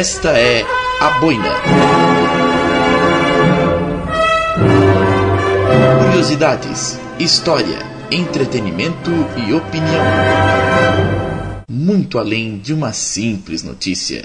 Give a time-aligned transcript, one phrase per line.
[0.00, 0.64] Esta é
[0.98, 1.50] a Boina.
[6.06, 10.02] Curiosidades, história, entretenimento e opinião.
[11.70, 14.24] Muito além de uma simples notícia.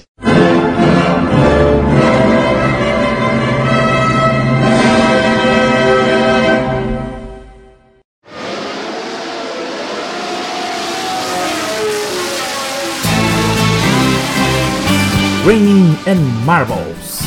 [15.46, 17.21] Raining and Marbles.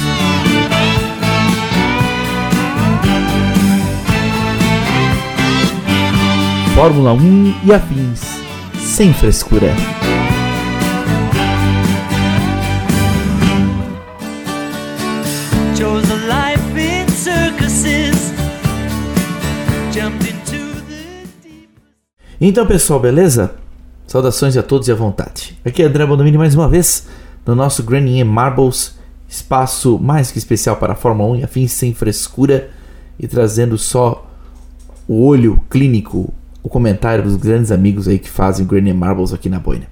[6.74, 8.22] Fórmula 1 e afins,
[8.76, 9.68] sem frescura.
[15.76, 18.32] Chose a life in circuses.
[19.92, 21.68] Jumped into the deep.
[22.40, 23.54] Então, pessoal, beleza?
[24.08, 25.56] Saudações a todos e à vontade.
[25.64, 27.06] Aqui é André Bonomini mais uma vez
[27.48, 31.94] no nosso Granny Marbles, espaço mais que especial para a Fórmula 1 e afins sem
[31.94, 32.68] frescura
[33.18, 34.30] e trazendo só
[35.08, 36.30] o olho clínico,
[36.62, 39.86] o comentário dos grandes amigos aí que fazem Granny Marbles aqui na Boina.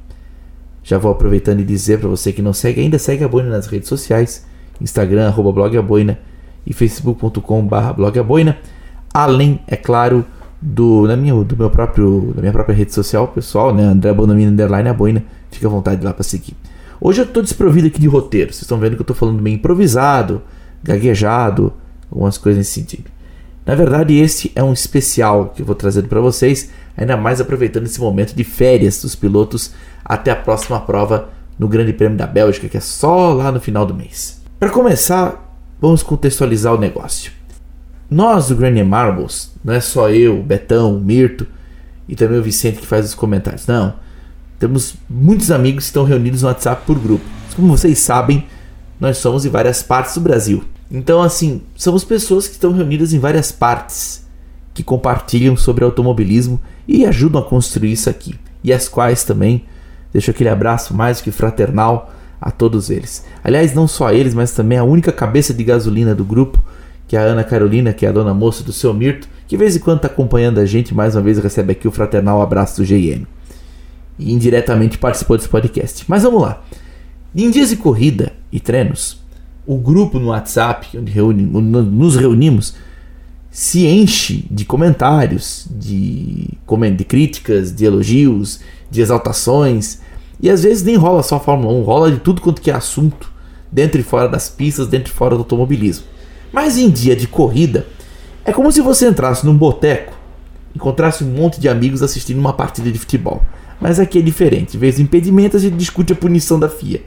[0.84, 3.66] Já vou aproveitando e dizer para você que não segue ainda, segue a Boina nas
[3.66, 4.44] redes sociais,
[4.78, 6.18] Instagram, arroba blog a Boina
[6.66, 8.58] e facebook.com barra blog a Boina.
[9.14, 10.26] Além, é claro,
[10.60, 13.82] do, na minha, do meu próprio, da minha própria rede social pessoal, né?
[13.82, 15.24] André Bonomini Underline Boina.
[15.50, 16.54] Fica à vontade lá para seguir.
[17.00, 18.52] Hoje eu estou desprovido aqui de roteiro.
[18.52, 20.42] Vocês estão vendo que eu estou falando meio improvisado,
[20.82, 21.72] gaguejado,
[22.10, 23.10] algumas coisas nesse sentido.
[23.64, 27.86] Na verdade, esse é um especial que eu vou trazendo para vocês, ainda mais aproveitando
[27.86, 29.72] esse momento de férias dos pilotos
[30.04, 33.84] até a próxima prova no Grande Prêmio da Bélgica, que é só lá no final
[33.84, 34.40] do mês.
[34.60, 37.32] Para começar, vamos contextualizar o negócio.
[38.08, 41.46] Nós do Granny Marbles, não é só eu, Betão, Mirto
[42.08, 43.66] e também o Vicente que faz os comentários.
[43.66, 43.94] Não.
[44.58, 47.24] Temos muitos amigos que estão reunidos no WhatsApp por grupo.
[47.54, 48.46] Como vocês sabem,
[48.98, 50.64] nós somos em várias partes do Brasil.
[50.90, 54.24] Então, assim, somos pessoas que estão reunidas em várias partes
[54.72, 58.34] que compartilham sobre automobilismo e ajudam a construir isso aqui.
[58.62, 59.64] E as quais também
[60.12, 63.24] deixo aquele abraço mais que fraternal a todos eles.
[63.42, 66.62] Aliás, não só eles, mas também a única cabeça de gasolina do grupo,
[67.08, 69.56] que é a Ana Carolina, que é a dona moça do seu Mirto, que de
[69.56, 72.82] vez em quando está acompanhando a gente, mais uma vez recebe aqui o fraternal abraço
[72.82, 73.26] do GM.
[74.18, 76.04] E indiretamente participou desse podcast.
[76.08, 76.62] Mas vamos lá.
[77.34, 79.20] Em dias de corrida e treinos,
[79.66, 82.74] o grupo no WhatsApp, onde reúne, nos reunimos,
[83.50, 86.48] se enche de comentários, de,
[86.96, 88.60] de críticas, de elogios,
[88.90, 90.00] de exaltações.
[90.40, 92.74] E às vezes nem rola só a Fórmula 1, rola de tudo quanto que é
[92.74, 93.32] assunto,
[93.72, 96.04] dentro e fora das pistas, dentro e fora do automobilismo.
[96.52, 97.86] Mas em dia de corrida,
[98.44, 100.14] é como se você entrasse num boteco,
[100.74, 103.42] encontrasse um monte de amigos assistindo uma partida de futebol.
[103.80, 104.76] Mas aqui é diferente.
[104.76, 107.02] Em vez de impedimentos, a gente discute a punição da FIA.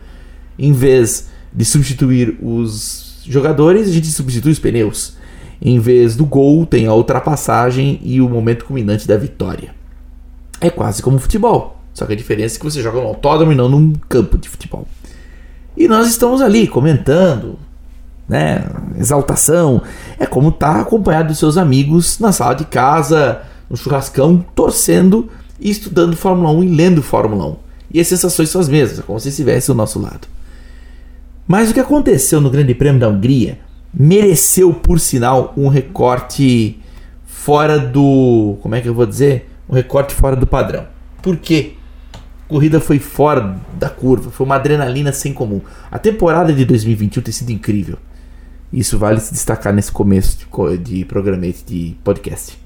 [0.57, 5.17] Em vez de substituir os jogadores, a gente substitui os pneus.
[5.61, 9.73] Em vez do gol, tem a ultrapassagem e o momento culminante da vitória.
[10.61, 11.79] É quase como futebol.
[11.93, 14.47] Só que a diferença é que você joga no autódromo e não num campo de
[14.47, 14.87] futebol.
[15.75, 17.57] E nós estamos ali comentando,
[18.27, 18.65] né?
[18.97, 19.81] Exaltação.
[20.17, 25.29] É como estar tá acompanhado dos seus amigos na sala de casa, no churrascão, torcendo
[25.59, 27.55] e estudando Fórmula 1 e lendo Fórmula 1.
[27.93, 30.27] E as sensações são as mesmas, é como se estivesse ao nosso lado.
[31.47, 33.59] Mas o que aconteceu no Grande Prêmio da Hungria
[33.93, 36.79] mereceu, por sinal, um recorte
[37.25, 38.57] fora do.
[38.61, 39.49] Como é que eu vou dizer?
[39.67, 40.85] Um recorte fora do padrão.
[41.21, 41.73] Por quê?
[42.13, 45.61] A corrida foi fora da curva, foi uma adrenalina sem comum.
[45.91, 47.97] A temporada de 2021 tem sido incrível.
[48.71, 52.59] Isso vale se destacar nesse começo de, de programete de podcast.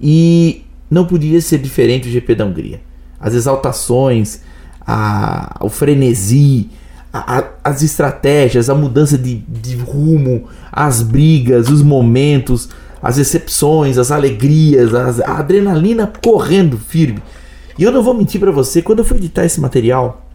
[0.00, 2.80] E não podia ser diferente o GP da Hungria.
[3.18, 4.40] As exaltações,
[4.86, 6.68] a, o frenesi,
[7.10, 12.68] a- a- as estratégias, a mudança de, de rumo, as brigas, os momentos,
[13.02, 17.22] as decepções, as alegrias, as- a adrenalina correndo firme.
[17.78, 20.28] E eu não vou mentir pra você, quando eu fui editar esse material,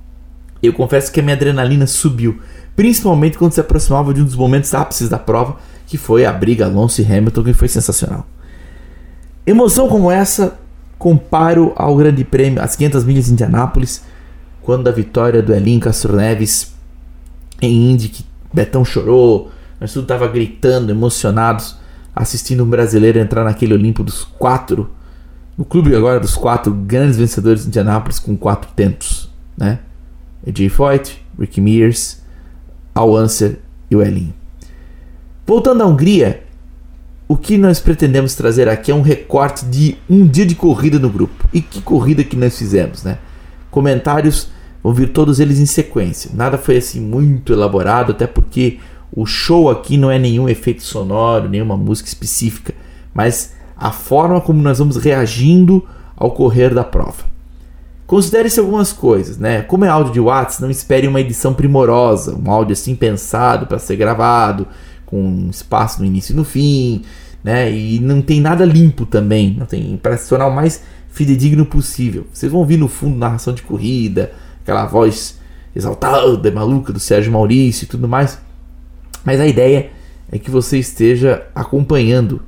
[0.64, 2.40] eu confesso que a minha adrenalina subiu,
[2.76, 6.66] principalmente quando se aproximava de um dos momentos ápices da prova, que foi a briga
[6.66, 8.26] Alonso e Hamilton, que foi sensacional.
[9.48, 10.60] Emoção como essa,
[11.00, 14.04] comparo ao Grande Prêmio, as 500 milhas de Indianápolis,
[14.62, 16.76] quando a vitória do Elin Castro Neves
[17.62, 19.50] em Indy, que Betão chorou,
[19.80, 21.78] nós tudo tava gritando, emocionados,
[22.14, 24.90] assistindo um brasileiro entrar naquele Olimpo dos quatro,
[25.58, 29.80] no clube agora dos quatro grandes vencedores de Indianápolis com quatro tentos, né?
[30.46, 32.22] AJ Foyt, Ricky Mears,
[32.94, 33.60] Al Unser
[33.90, 34.34] e o Elin.
[35.46, 36.44] Voltando à Hungria,
[37.28, 41.10] o que nós pretendemos trazer aqui é um recorte de um dia de corrida no
[41.10, 41.48] grupo.
[41.54, 43.18] E que corrida que nós fizemos, né?
[43.70, 44.50] Comentários
[44.82, 46.32] vão vir todos eles em sequência.
[46.34, 48.80] Nada foi assim muito elaborado, até porque
[49.12, 52.74] o show aqui não é nenhum efeito sonoro, nenhuma música específica,
[53.14, 55.86] mas a forma como nós vamos reagindo
[56.16, 57.26] ao correr da prova.
[58.06, 59.64] Considere-se algumas coisas, né?
[59.64, 63.80] Como é áudio de Watts, não espere uma edição primorosa, um áudio assim pensado para
[63.80, 64.66] ser gravado,
[65.08, 67.02] com espaço no início e no fim,
[67.44, 67.72] né?
[67.72, 72.28] E não tem nada limpo também, não tem para se tornar o mais fidedigno possível.
[72.32, 74.32] Vocês vão ouvir no fundo narração de corrida,
[74.62, 75.40] aquela voz
[75.76, 78.40] exaltada, maluca do Sérgio Maurício e tudo mais.
[79.24, 79.90] Mas a ideia
[80.32, 82.42] é que você esteja acompanhando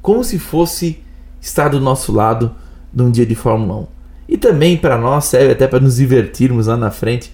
[0.00, 0.98] como se fosse
[1.40, 2.54] estar do nosso lado
[2.92, 3.86] num dia de Fórmula 1.
[4.30, 7.32] E também para nós serve até para nos divertirmos lá na frente,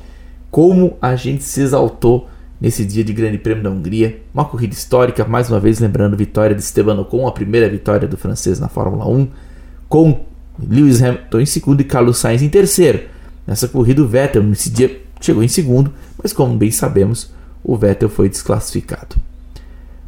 [0.50, 2.28] como a gente se exaltou
[2.60, 4.20] nesse dia de Grande Prêmio da Hungria.
[4.32, 8.08] Uma corrida histórica, mais uma vez lembrando a vitória de Esteban Ocon, a primeira vitória
[8.08, 9.28] do francês na Fórmula 1,
[9.88, 10.24] com
[10.58, 13.00] Lewis Hamilton em segundo e Carlos Sainz em terceiro.
[13.46, 15.92] Nessa corrida o Vettel nesse dia chegou em segundo,
[16.22, 19.16] mas como bem sabemos, o Vettel foi desclassificado.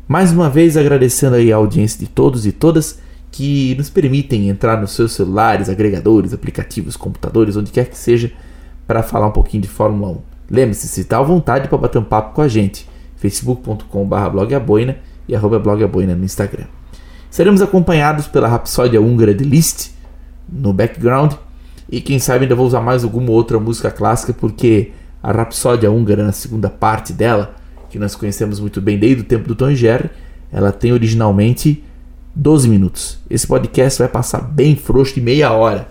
[0.08, 2.98] Mais uma vez agradecendo a audiência de todos e todas
[3.32, 8.32] que nos permitem entrar nos seus celulares, agregadores, aplicativos, computadores, onde quer que seja,
[8.86, 10.35] para falar um pouquinho de Fórmula 1.
[10.50, 14.96] Lembre-se, se está à vontade para bater um papo com a gente, facebook.com.br blogaboina
[15.28, 16.66] e arroba blogaboina no Instagram.
[17.30, 19.90] Seremos acompanhados pela Rapsódia húngara de Liszt
[20.48, 21.32] no background
[21.90, 26.24] e quem sabe ainda vou usar mais alguma outra música clássica porque a Rapsódia húngara
[26.24, 27.54] na segunda parte dela,
[27.90, 30.10] que nós conhecemos muito bem desde o tempo do Tom Jerry,
[30.52, 31.82] ela tem originalmente
[32.34, 33.18] 12 minutos.
[33.28, 35.88] Esse podcast vai passar bem frouxo de meia hora.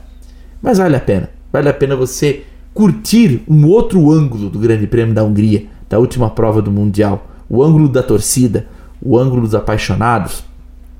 [0.62, 1.30] Mas vale a pena.
[1.52, 2.44] Vale a pena você
[2.76, 7.26] curtir um outro ângulo do Grande Prêmio da Hungria, da última prova do Mundial.
[7.50, 8.68] O ângulo da torcida,
[9.02, 10.44] o ângulo dos apaixonados,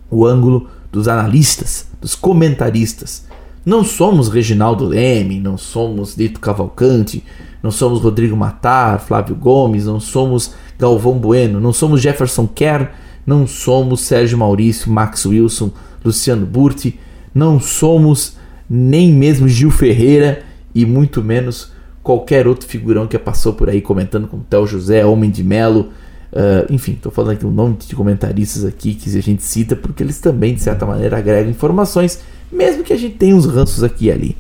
[0.10, 3.26] o ângulo dos analistas, dos comentaristas.
[3.66, 7.22] Não somos Reginaldo Leme, não somos Dito Cavalcante,
[7.62, 12.92] não somos Rodrigo Matar, Flávio Gomes, não somos Galvão Bueno, não somos Jefferson Kerr,
[13.28, 15.72] não somos Sérgio Maurício, Max Wilson,
[16.06, 16.98] Luciano Burti,
[17.34, 18.38] não somos
[18.70, 20.44] nem mesmo Gil Ferreira
[20.76, 21.72] e muito menos
[22.04, 25.90] qualquer outro figurão que passou por aí comentando como Tel José, Homem de Melo,
[26.32, 30.04] uh, enfim, estou falando aqui um nome de comentaristas aqui que a gente cita porque
[30.04, 32.20] eles também de certa maneira agregam informações,
[32.52, 34.38] mesmo que a gente tenha uns ranços aqui e ali.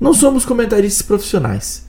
[0.00, 1.86] Não somos comentaristas profissionais,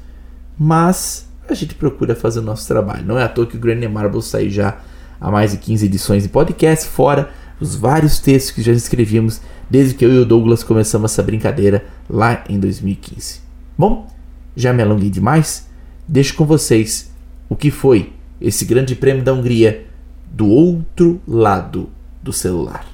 [0.59, 3.06] mas a gente procura fazer o nosso trabalho.
[3.06, 4.77] Não é à toa que o Granny Marble sai já
[5.19, 9.95] há mais de 15 edições de podcast, fora os vários textos que já escrevíamos desde
[9.95, 13.44] que eu e o Douglas começamos essa brincadeira lá em 2015.
[13.77, 14.07] Bom,
[14.56, 15.69] já me alonguei demais,
[16.07, 17.13] deixo com vocês
[17.50, 19.86] o que foi esse Grande Prêmio da Hungria
[20.25, 21.89] do outro lado
[22.22, 22.86] do celular.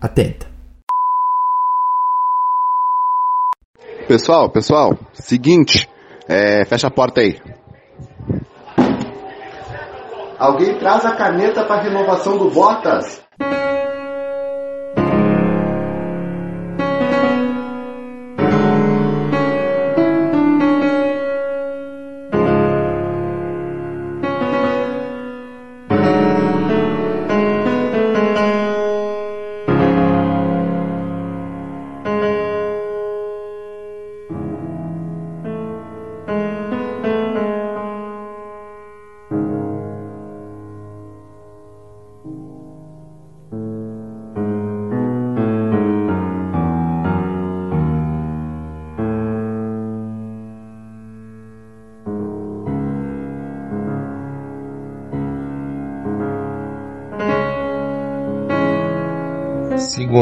[0.00, 0.46] Atenta!
[4.06, 5.88] Pessoal, pessoal, seguinte,
[6.28, 7.40] é, fecha a porta aí.
[10.38, 13.23] Alguém traz a caneta para renovação do Bottas?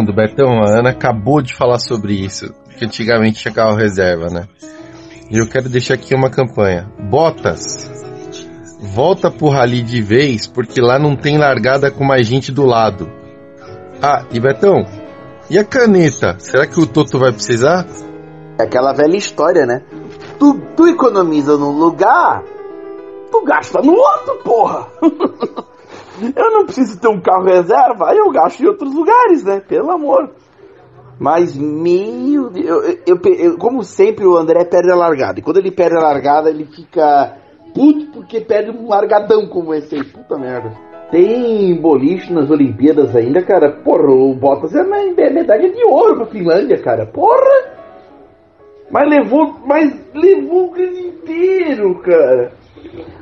[0.02, 4.49] Segundo, Bertão, a Ana acabou de falar sobre isso, que antigamente tinha carro reserva, né?
[5.30, 6.90] E eu quero deixar aqui uma campanha.
[7.09, 7.88] Botas,
[8.80, 13.09] volta pro rally de vez, porque lá não tem largada com mais gente do lado.
[14.02, 14.85] Ah, e Betão,
[15.49, 16.35] e a caneta?
[16.40, 17.87] Será que o Toto vai precisar?
[18.59, 19.82] É aquela velha história, né?
[20.37, 22.42] Tu, tu economiza num lugar,
[23.30, 24.88] tu gasta no outro, porra!
[26.37, 29.61] eu não preciso ter um carro reserva, eu gasto em outros lugares, né?
[29.61, 30.31] Pelo amor.
[31.19, 35.38] Mas, Deus, eu, eu, eu- como sempre, o André perde a largada.
[35.38, 37.37] E quando ele perde a largada, ele fica
[37.75, 40.04] puto porque perde um largadão como esse aí.
[40.04, 40.73] Puta merda.
[41.11, 43.71] Tem boliche nas Olimpíadas ainda, cara.
[43.71, 47.07] Porra, o Bottas é é medalha de ouro pra Finlândia, cara.
[47.07, 47.71] Porra!
[48.90, 52.52] Mas levou, mas levou o ano inteiro, cara.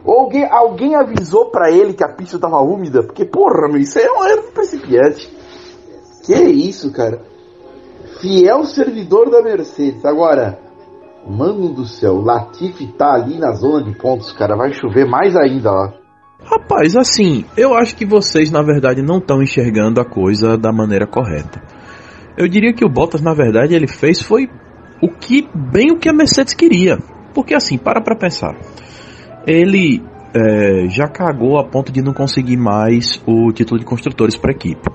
[0.05, 3.03] Alguém, alguém avisou pra ele que a pista tava úmida?
[3.03, 5.31] Porque, porra, meu, isso é um erro principiante.
[6.25, 7.23] Que isso, cara.
[8.21, 10.05] Fiel servidor da Mercedes.
[10.05, 10.59] Agora,
[11.27, 14.57] Mano do céu, Latifi tá ali na zona de pontos, cara.
[14.57, 15.95] Vai chover mais ainda lá.
[16.43, 21.07] Rapaz, assim, eu acho que vocês na verdade não estão enxergando a coisa da maneira
[21.07, 21.63] correta.
[22.37, 24.49] Eu diria que o Bottas na verdade ele fez foi
[25.03, 26.99] o que bem o que a Mercedes queria.
[27.35, 28.57] Porque assim, para pra pensar.
[29.47, 30.03] Ele
[30.35, 34.89] é, já cagou a ponto de não conseguir mais o título de construtores para equipe.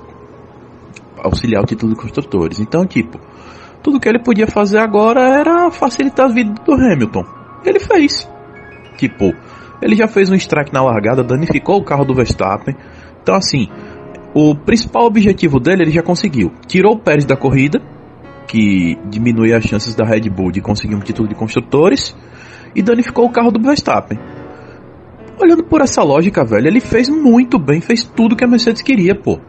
[1.18, 2.60] Auxiliar o título de construtores.
[2.60, 3.20] Então, tipo,
[3.82, 7.24] tudo que ele podia fazer agora era facilitar a vida do Hamilton.
[7.66, 8.30] Ele fez.
[8.98, 9.34] Tipo,
[9.82, 12.76] ele já fez um strike na largada, danificou o carro do Verstappen.
[13.22, 13.68] Então, assim,
[14.34, 16.52] o principal objetivo dele ele já conseguiu.
[16.68, 17.82] Tirou o Pérez da corrida,
[18.48, 22.16] que diminui as chances da Red Bull de conseguir um título de construtores,
[22.76, 24.20] e danificou o carro do Verstappen.
[25.38, 29.14] Olhando por essa lógica, velho, ele fez muito bem, fez tudo que a Mercedes queria,
[29.14, 29.40] pô.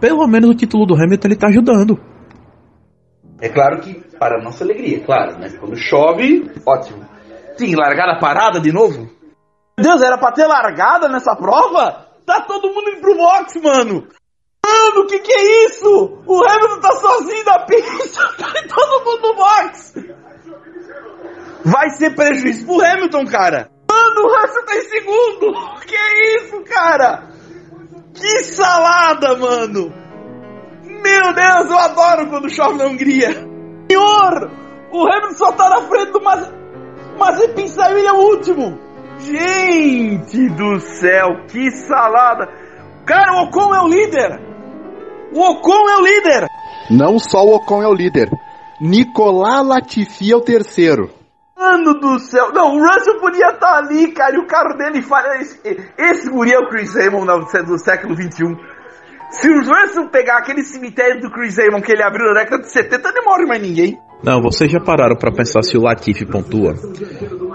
[0.00, 1.98] Pelo menos o título do Hamilton ele tá ajudando.
[3.40, 5.48] É claro que, para nossa alegria, claro, né?
[5.58, 7.06] Quando chove, ótimo.
[7.56, 9.08] Sim, largada parada de novo?
[9.78, 12.08] Meu Deus, era pra ter largada nessa prova?
[12.26, 14.06] Tá todo mundo indo pro box, mano!
[14.66, 16.22] Mano, o que que é isso?
[16.26, 19.94] O Hamilton tá sozinho na pista, tá todo mundo no box!
[21.64, 23.77] Vai ser prejuízo pro Hamilton, cara!
[24.18, 25.78] O Russell tá em segundo!
[25.86, 25.96] Que
[26.36, 27.28] isso, cara?
[28.14, 29.92] Que salada, mano!
[30.82, 33.30] Meu Deus, eu adoro quando chove na Hungria!
[33.90, 34.50] Senhor!
[34.92, 36.50] O Hamilton só tá na frente do Maz...
[37.18, 38.78] Mazepin saiu, ele é o último!
[39.18, 42.48] Gente do céu, que salada!
[43.06, 44.40] Cara, o Ocon é o líder!
[45.32, 46.48] O Ocon é o líder!
[46.90, 48.30] Não só o Ocon é o líder.
[48.80, 51.10] Nicolás Latifi é o terceiro.
[51.58, 52.52] Mano do céu!
[52.52, 55.40] Não, o Russell podia estar ali, cara, e o carro dele falha.
[55.40, 55.58] Esse,
[55.98, 57.26] esse guri é o Chris Raymond
[57.66, 58.56] do século XXI.
[59.30, 62.70] Se o Russell pegar aquele cemitério do Chris Raymond que ele abriu na década de
[62.70, 63.98] 70, não morre mais ninguém.
[64.22, 66.74] Não, vocês já pararam pra pensar se o Latifi pontua?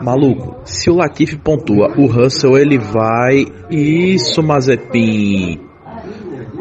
[0.01, 3.45] Maluco, se o Latifi pontua, o Russell ele vai.
[3.71, 5.61] Isso, Mazepin.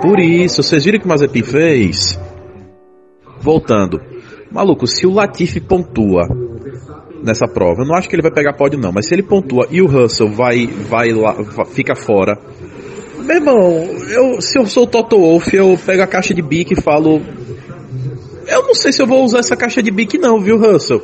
[0.00, 2.20] Por isso, vocês viram o que o Mazepin fez?
[3.40, 4.00] Voltando.
[4.48, 6.41] Maluco, se o Latifi pontua
[7.22, 9.66] nessa prova, eu não acho que ele vai pegar pódio não, mas se ele pontua
[9.70, 11.34] e o Russell vai, vai lá,
[11.66, 12.38] fica fora.
[13.18, 16.72] Meu irmão, eu, se eu sou o Toto Wolff, eu pego a caixa de bico
[16.72, 17.20] e falo.
[18.46, 21.00] Eu não sei se eu vou usar essa caixa de bico não, viu, Russell?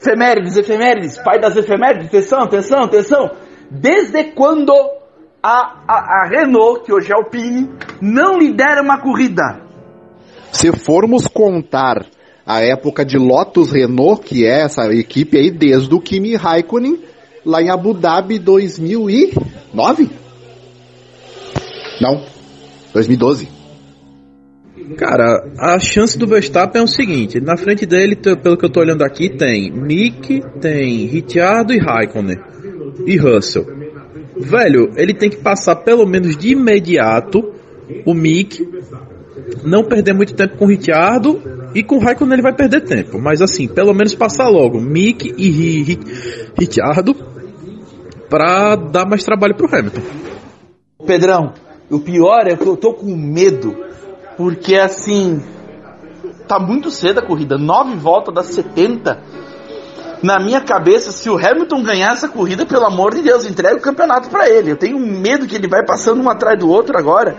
[0.00, 3.30] Efemérides, efemérides, pai das efemérides, atenção, atenção, atenção.
[3.70, 4.72] Desde quando
[5.42, 7.68] a, a, a Renault, que hoje é Alpine,
[8.00, 9.60] não lidera uma corrida?
[10.50, 12.06] Se formos contar
[12.54, 16.98] a época de Lotus Renault, que é essa equipe aí desde o Kimi Raikkonen,
[17.44, 20.10] lá em Abu Dhabi 2009?
[22.00, 22.24] Não,
[22.92, 23.48] 2012.
[24.96, 28.80] Cara, a chance do Verstappen é o seguinte: na frente dele, pelo que eu tô
[28.80, 32.38] olhando aqui, tem Mick, tem Ricciardo e Raikkonen.
[33.06, 33.66] E Russell.
[34.36, 37.52] Velho, ele tem que passar pelo menos de imediato
[38.06, 38.66] o Mick,
[39.64, 41.40] não perder muito tempo com o Ricciardo.
[41.74, 43.20] E com o Raikkonen ele vai perder tempo.
[43.20, 46.00] Mas assim, pelo menos passar logo Mick e Ri- Ri-
[46.58, 47.14] Ricciardo
[48.28, 50.00] pra dar mais trabalho pro Hamilton.
[51.06, 51.52] Pedrão,
[51.90, 53.76] o pior é que eu tô com medo,
[54.36, 55.42] porque assim,
[56.46, 59.20] tá muito cedo a corrida, nove voltas das 70.
[60.22, 63.80] Na minha cabeça, se o Hamilton ganhar essa corrida, pelo amor de Deus, entrega o
[63.80, 64.72] campeonato pra ele.
[64.72, 67.36] Eu tenho medo que ele vai passando um atrás do outro agora.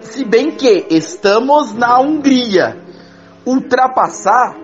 [0.00, 2.76] Se bem que estamos na Hungria.
[3.46, 4.56] Ultrapassar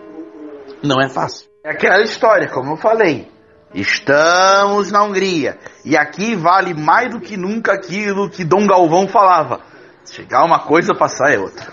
[0.83, 1.49] não é fácil.
[1.65, 3.31] É aquela história, como eu falei.
[3.73, 5.59] Estamos na Hungria.
[5.85, 9.61] E aqui vale mais do que nunca aquilo que Dom Galvão falava.
[10.05, 11.73] Chegar uma coisa, passar é outra.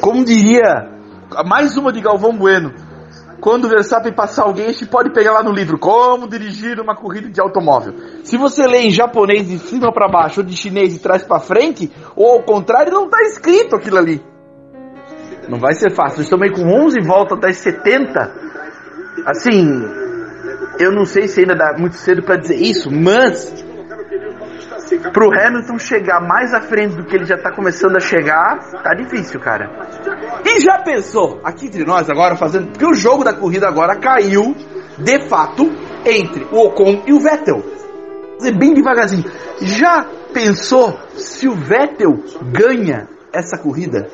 [0.00, 0.90] Como diria
[1.46, 2.74] mais uma de Galvão Bueno.
[3.40, 6.94] Quando o Verstappen passar alguém, a gente pode pegar lá no livro Como dirigir uma
[6.94, 7.94] corrida de automóvel.
[8.24, 11.40] Se você lê em japonês de cima para baixo ou de chinês de trás para
[11.40, 14.31] frente, ou ao contrário, não tá escrito aquilo ali.
[15.48, 16.22] Não vai ser fácil.
[16.22, 18.32] Estamos aí com 11 voltas das 70.
[19.26, 19.82] Assim,
[20.78, 23.52] eu não sei se ainda dá muito cedo para dizer isso, mas
[25.12, 28.94] pro Hamilton chegar mais à frente do que ele já tá começando a chegar, tá
[28.94, 29.70] difícil, cara.
[30.44, 34.54] E já pensou, aqui entre nós agora fazendo, porque o jogo da corrida agora caiu,
[34.98, 35.70] de fato,
[36.04, 37.62] entre o Ocon e o Vettel.
[38.38, 39.24] Fazer bem devagarzinho.
[39.60, 44.08] Já pensou se o Vettel ganha essa corrida?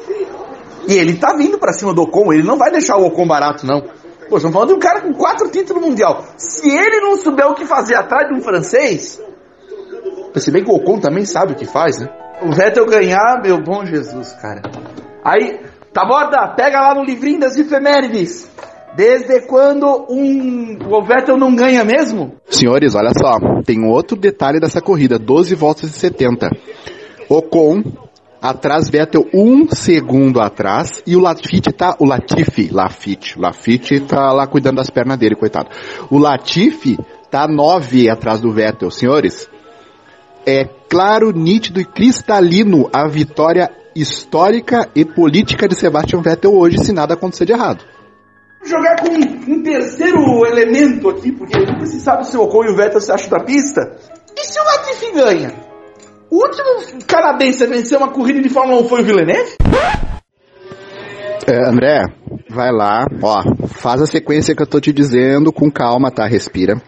[0.88, 3.66] E ele tá vindo pra cima do Ocon, ele não vai deixar o Ocon barato,
[3.66, 3.83] não.
[4.28, 6.25] Pô, estamos falando de um cara com quatro títulos mundial.
[6.38, 9.21] Se ele não souber o que fazer atrás de um francês,
[10.35, 12.09] se bem que o Ocon também sabe o que faz, né?
[12.42, 14.62] O Vettel ganhar, meu bom Jesus, cara.
[15.23, 15.61] Aí,
[15.92, 18.49] Taborda, pega lá no livrinho das efemérides.
[18.97, 22.33] Desde quando um, o Vettel não ganha mesmo?
[22.49, 26.49] Senhores, olha só, tem outro detalhe dessa corrida, 12 voltas e 70.
[27.28, 27.83] Ocon,
[28.40, 34.47] atrás Vettel um segundo atrás, e o Latifi tá, o Latifi, Lafitte, Lafitte tá lá
[34.47, 35.68] cuidando das pernas dele, coitado.
[36.11, 36.99] O Latifi
[37.30, 39.49] tá nove atrás do Vettel, senhores.
[40.47, 46.92] É claro, nítido e cristalino a vitória histórica e política de Sebastian Vettel hoje, se
[46.92, 47.85] nada acontecer de errado.
[48.64, 49.11] Jogar com
[49.52, 53.30] um terceiro elemento aqui, porque se sabe se o Ocon e o Vettel se acham
[53.30, 53.97] da pista.
[54.37, 55.67] E se o Latifi ganha?
[56.30, 59.56] O último canadense a vencer uma corrida de Fórmula 1 foi o Villeneuve?
[61.47, 62.04] É, André,
[62.50, 66.26] vai lá, ó, faz a sequência que eu tô te dizendo com calma, tá?
[66.26, 66.80] Respira.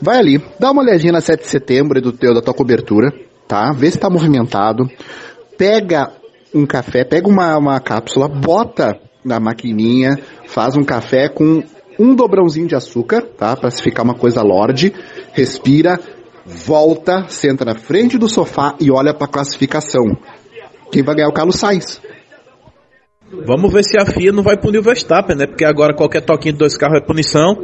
[0.00, 3.12] Vai ali, dá uma olhadinha na 7 de setembro do teu, da tua cobertura,
[3.48, 3.72] tá?
[3.72, 4.88] Vê se tá movimentado.
[5.58, 6.12] Pega
[6.54, 10.16] um café, pega uma, uma cápsula, bota na maquininha,
[10.46, 11.64] faz um café com
[11.98, 13.56] um dobrãozinho de açúcar, tá?
[13.56, 14.92] Pra se ficar uma coisa lorde.
[15.32, 15.98] Respira,
[16.46, 20.16] volta, senta na frente do sofá e olha pra classificação.
[20.92, 22.00] Quem vai ganhar é o Carlos Sainz.
[23.44, 25.46] Vamos ver se a FIA não vai punir o Verstappen, né?
[25.46, 27.54] Porque agora qualquer toquinho de dois carros é punição.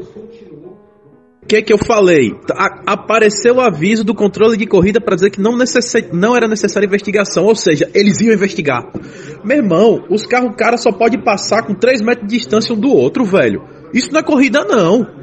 [1.43, 2.33] O que que eu falei?
[2.53, 5.57] A- apareceu o aviso do controle de corrida para dizer que não,
[6.13, 8.91] não era necessária investigação, ou seja, eles iam investigar.
[9.45, 12.91] Meu irmão, os carros, cara só pode passar com 3 metros de distância um do
[12.91, 13.63] outro, velho.
[13.93, 15.22] Isso não é corrida, não.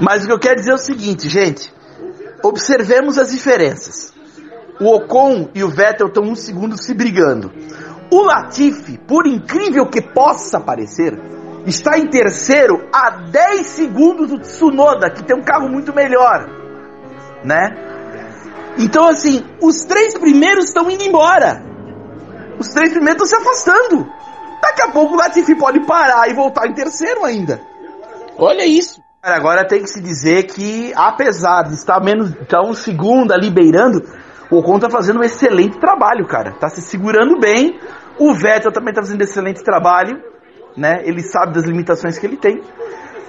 [0.00, 1.72] Mas o que eu quero dizer é o seguinte, gente.
[2.42, 4.12] Observemos as diferenças.
[4.80, 7.52] O Ocon e o Vettel estão um segundo se brigando.
[8.10, 11.18] O Latifi, por incrível que possa parecer,
[11.66, 16.48] está em terceiro a 10 segundos do Tsunoda, que tem um carro muito melhor,
[17.44, 17.70] né?
[18.78, 21.62] Então assim, os três primeiros estão indo embora.
[22.58, 24.06] Os três primeiros estão se afastando.
[24.60, 27.60] Daqui a pouco o Latifi pode parar e voltar em terceiro ainda.
[28.36, 29.02] Olha isso.
[29.24, 33.50] Cara, agora tem que se dizer que, apesar de estar menos, estar um segundo ali
[33.50, 34.04] beirando,
[34.50, 36.52] o Ocon tá fazendo um excelente trabalho, cara.
[36.52, 37.80] Tá se segurando bem.
[38.18, 40.22] O Vettel também tá fazendo excelente trabalho,
[40.76, 41.00] né?
[41.04, 42.60] Ele sabe das limitações que ele tem.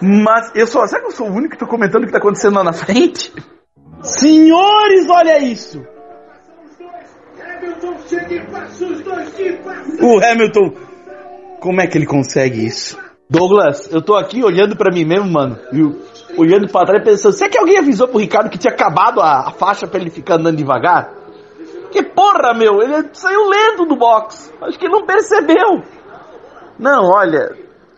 [0.02, 2.18] Mas eu só, será que eu sou o único que tô comentando o que tá
[2.18, 3.34] acontecendo lá na frente?
[4.04, 5.82] Senhores, olha isso!
[10.02, 10.74] O Hamilton,
[11.62, 13.05] como é que ele consegue isso?
[13.30, 17.50] Douglas, eu tô aqui olhando pra mim mesmo, mano, e olhando pra trás pensando, será
[17.50, 20.58] que alguém avisou pro Ricardo que tinha acabado a, a faixa pra ele ficar andando
[20.58, 21.12] devagar?
[21.92, 24.54] Que porra, meu, ele saiu lento do box.
[24.62, 25.82] Acho que ele não percebeu.
[26.78, 27.56] Não, olha,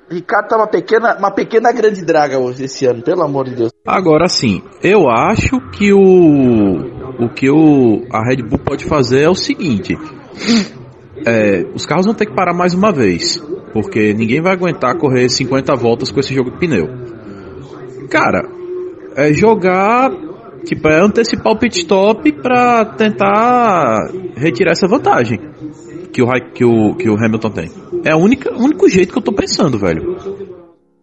[0.09, 3.71] Ricardo tá uma pequena, uma pequena grande draga hoje esse ano, pelo amor de Deus.
[3.85, 9.29] Agora sim, eu acho que o o que o a Red Bull pode fazer é
[9.29, 9.97] o seguinte:
[11.25, 13.41] é, os carros vão ter que parar mais uma vez,
[13.73, 16.87] porque ninguém vai aguentar correr 50 voltas com esse jogo de pneu.
[18.09, 18.47] Cara,
[19.15, 20.11] é jogar,
[20.63, 25.39] tipo, é antecipar o pit stop pra tentar retirar essa vantagem
[26.13, 27.69] que o que o que o Hamilton tem.
[28.03, 30.15] É o único jeito que eu tô pensando, velho.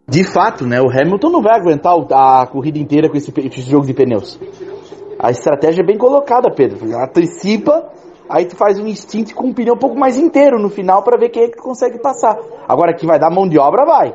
[0.08, 0.80] De fato, né?
[0.80, 4.38] O Hamilton não vai aguentar a corrida inteira com esse, esse jogo de pneus.
[5.18, 6.78] A estratégia é bem colocada, Pedro.
[6.96, 7.90] Antecipa,
[8.28, 11.16] aí tu faz um instinto com o pneu um pouco mais inteiro no final pra
[11.18, 12.38] ver quem é que consegue passar.
[12.68, 14.14] Agora que vai dar mão de obra, vai.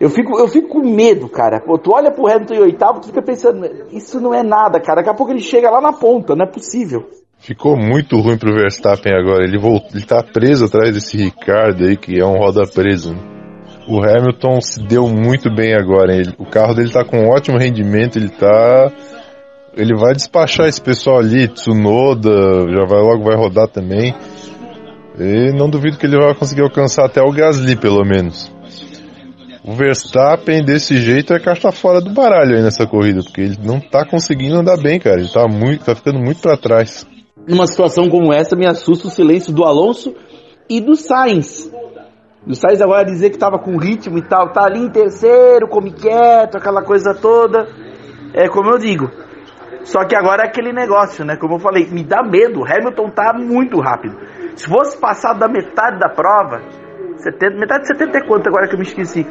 [0.00, 1.60] Eu fico, eu fico com medo, cara.
[1.60, 4.96] Pô, tu olha pro Hamilton em oitavo, tu fica pensando, isso não é nada, cara.
[4.96, 7.08] Daqui a pouco ele chega lá na ponta, não é possível.
[7.38, 9.44] Ficou muito ruim pro Verstappen agora.
[9.44, 9.58] Ele,
[9.94, 13.12] ele tá preso atrás desse Ricardo aí, que é um roda preso.
[13.14, 13.20] né?
[13.86, 16.14] O Hamilton se deu muito bem agora.
[16.14, 18.16] Ele- o carro dele tá com um ótimo rendimento.
[18.18, 18.90] Ele tá.
[19.76, 21.48] Ele vai despachar esse pessoal ali.
[21.48, 22.30] Tsunoda
[22.70, 24.14] já vai logo vai rodar também.
[25.18, 28.52] E não duvido que ele vai conseguir alcançar até o Gasly, pelo menos.
[29.64, 33.80] O Verstappen desse jeito é caixa fora do baralho aí nessa corrida, porque ele não
[33.80, 35.20] tá conseguindo andar bem, cara.
[35.20, 37.06] Ele tá muito, tá ficando muito para trás.
[37.48, 40.14] Numa situação como essa, me assusta o silêncio do Alonso
[40.68, 41.70] e do Sainz.
[42.46, 45.92] O Sainz agora dizer que tava com ritmo e tal, tá ali em terceiro, come
[45.92, 47.66] quieto, aquela coisa toda.
[48.34, 49.10] É como eu digo.
[49.84, 51.36] Só que agora é aquele negócio, né?
[51.36, 52.60] Como eu falei, me dá medo.
[52.60, 54.16] O Hamilton tá muito rápido.
[54.56, 56.62] Se fosse passado da metade da prova,
[57.18, 59.26] 70, metade de 70 é quanto agora que eu me esqueci.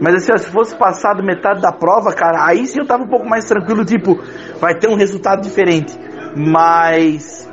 [0.00, 3.08] Mas assim, ó, se fosse passado metade da prova, cara, aí sim eu tava um
[3.08, 4.18] pouco mais tranquilo, tipo,
[4.60, 5.98] vai ter um resultado diferente.
[6.36, 7.50] Mas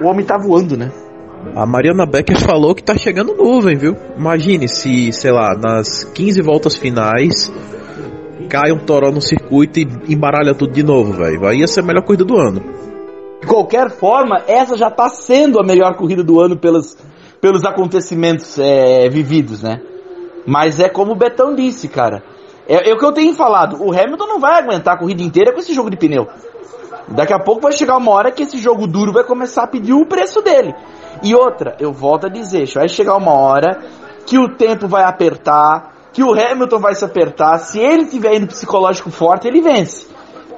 [0.00, 0.90] o homem tá voando, né?
[1.54, 3.96] A Mariana Becker falou que tá chegando nuvem, viu?
[4.16, 7.52] Imagine se, sei lá, nas 15 voltas finais
[8.46, 11.46] cai um toró no circuito e embaralha tudo de novo, velho.
[11.46, 12.62] Aí ia ser a melhor corrida do ano.
[13.40, 16.96] De qualquer forma, essa já tá sendo a melhor corrida do ano pelos,
[17.40, 19.80] pelos acontecimentos é, vividos, né?
[20.46, 22.22] Mas é como o Betão disse, cara.
[22.68, 23.82] É, é o que eu tenho falado.
[23.82, 26.26] O Hamilton não vai aguentar a corrida inteira com esse jogo de pneu.
[27.08, 29.92] Daqui a pouco vai chegar uma hora que esse jogo duro vai começar a pedir
[29.92, 30.74] o preço dele.
[31.22, 33.80] E outra, eu volto a dizer, vai chegar uma hora
[34.26, 37.58] que o tempo vai apertar, que o Hamilton vai se apertar.
[37.58, 40.06] Se ele tiver indo psicológico forte, ele vence.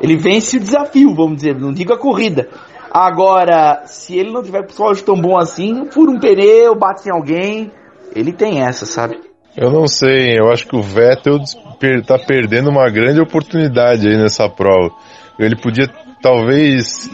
[0.01, 2.49] Ele vence o desafio, vamos dizer, não digo a corrida.
[2.89, 7.73] Agora, se ele não tiver psicológico tão bom assim, fura um pneu, bate em alguém,
[8.15, 9.19] ele tem essa, sabe?
[9.57, 14.07] Eu não sei, eu acho que o Vettel des- per- tá perdendo uma grande oportunidade
[14.07, 14.95] aí nessa prova.
[15.41, 15.89] Ele podia,
[16.23, 17.11] talvez,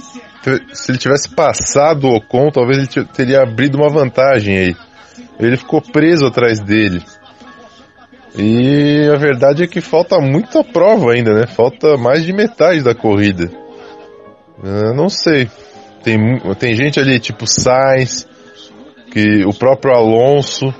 [0.74, 4.76] se ele tivesse passado o Ocon, talvez ele te- teria abrido uma vantagem aí.
[5.40, 7.02] Ele ficou preso atrás dele.
[8.37, 11.47] E a verdade é que falta muita prova ainda, né?
[11.47, 13.49] Falta mais de metade da corrida.
[14.62, 15.49] Eu não sei.
[16.03, 16.18] Tem,
[16.59, 18.27] tem gente ali, tipo Sainz,
[19.11, 20.75] que o próprio Alonso,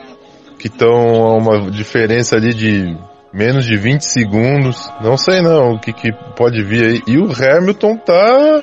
[0.59, 2.97] que estão a uma diferença ali de
[3.33, 4.90] menos de 20 segundos.
[5.01, 7.03] Não sei não o que, que pode vir aí.
[7.07, 8.62] E o Hamilton tá.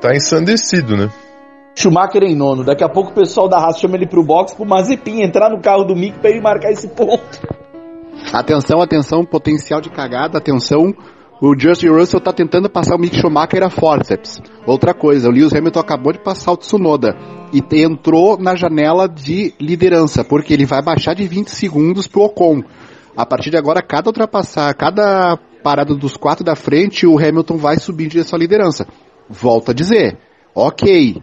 [0.00, 1.10] tá ensandecido, né?
[1.80, 2.62] Schumacher em nono.
[2.62, 5.60] Daqui a pouco o pessoal da Haas chama ele pro box pro Mazepin entrar no
[5.60, 7.40] carro do Mick pra ele marcar esse ponto.
[8.32, 10.94] Atenção, atenção, potencial de cagada, atenção.
[11.40, 14.38] O Justin Russell tá tentando passar o Mick Schumacher a forceps.
[14.66, 17.16] Outra coisa, o Lewis Hamilton acabou de passar o Tsunoda
[17.50, 22.62] e entrou na janela de liderança, porque ele vai baixar de 20 segundos pro Ocon.
[23.16, 27.78] A partir de agora, cada ultrapassar, cada parada dos quatro da frente, o Hamilton vai
[27.78, 28.86] subir direção à liderança.
[29.28, 30.18] Volto a dizer,
[30.54, 31.22] ok,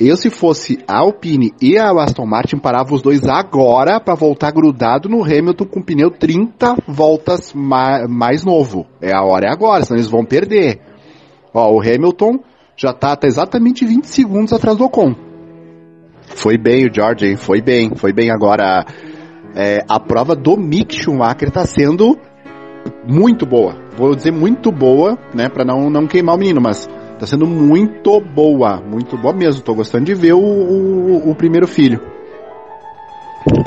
[0.00, 4.52] eu, se fosse a Alpine e a Aston Martin, parava os dois agora para voltar
[4.52, 8.86] grudado no Hamilton com pneu 30 voltas ma mais novo.
[9.00, 10.80] É a hora é agora, senão eles vão perder.
[11.52, 12.38] Ó, o Hamilton
[12.76, 15.16] já tá, tá exatamente 20 segundos atrás do Ocon.
[16.36, 17.36] Foi bem o George, hein?
[17.36, 18.30] Foi bem, foi bem.
[18.30, 18.86] Agora,
[19.56, 22.16] é, a prova do Mick Schumacher tá sendo
[23.04, 23.74] muito boa.
[23.96, 28.20] Vou dizer muito boa, né, para não, não queimar o menino, mas Tá sendo muito
[28.20, 29.62] boa, muito boa mesmo.
[29.62, 32.00] Tô gostando de ver o, o, o primeiro filho.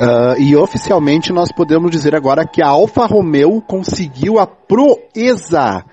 [0.00, 5.84] Ah, e oficialmente nós podemos dizer agora que a Alfa Romeo conseguiu a proeza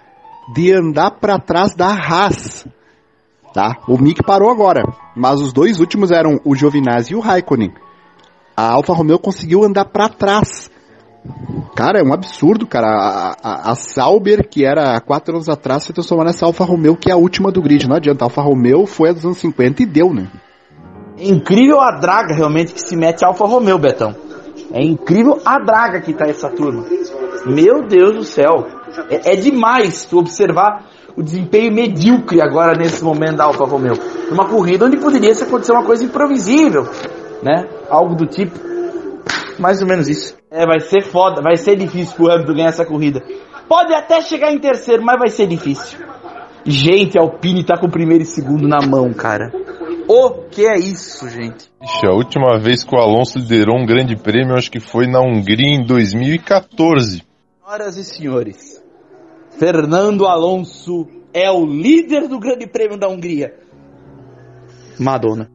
[0.54, 2.66] de andar para trás da Haas.
[3.54, 3.78] Tá?
[3.88, 4.84] O Mick parou agora,
[5.16, 7.74] mas os dois últimos eram o Giovinazzi e o Raikkonen.
[8.56, 10.69] A Alfa Romeo conseguiu andar para trás.
[11.80, 12.88] Cara, é um absurdo, cara.
[12.88, 16.98] A, a, a Sauber, que era há quatro anos atrás, se transformou nessa Alfa Romeo,
[16.98, 17.88] que é a última do grid.
[17.88, 20.28] Não adianta, a Alfa Romeo foi a dos anos 50 e deu, né?
[21.18, 24.14] É incrível a draga realmente que se mete a Alfa Romeo, Betão.
[24.74, 26.84] É incrível a draga que tá essa turma.
[27.46, 28.68] Meu Deus do céu.
[29.10, 30.84] É, é demais tu observar
[31.16, 33.96] o desempenho medíocre agora nesse momento da Alfa Romeo.
[34.30, 36.84] Numa corrida onde poderia se acontecer uma coisa imprevisível,
[37.42, 37.70] né?
[37.90, 38.69] Algo do tipo.
[39.60, 40.38] Mais ou menos isso.
[40.50, 43.22] É, vai ser foda, vai ser difícil pro Hamilton ganhar essa corrida.
[43.68, 46.00] Pode até chegar em terceiro, mas vai ser difícil.
[46.66, 49.52] Gente, a Alpine tá com o primeiro e segundo na mão, cara.
[50.08, 51.72] O que é isso, gente?
[51.84, 55.20] Ixi, a última vez que o Alonso liderou um grande prêmio, acho que foi na
[55.20, 57.24] Hungria em 2014.
[57.64, 58.84] Senhoras e senhores,
[59.60, 63.54] Fernando Alonso é o líder do Grande Prêmio da Hungria.
[65.00, 65.50] Madonna.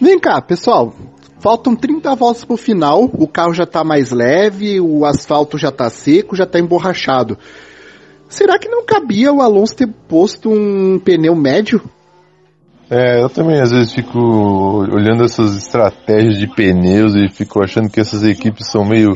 [0.00, 0.94] Vem cá, pessoal.
[1.46, 5.88] Faltam 30 voltas pro final, o carro já tá mais leve, o asfalto já tá
[5.88, 7.38] seco, já tá emborrachado.
[8.28, 11.80] Será que não cabia o Alonso ter posto um pneu médio?
[12.90, 14.18] É, eu também às vezes fico
[14.92, 19.12] olhando essas estratégias de pneus e fico achando que essas equipes são meio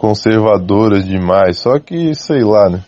[0.00, 1.58] conservadoras demais.
[1.58, 2.82] Só que, sei lá, né?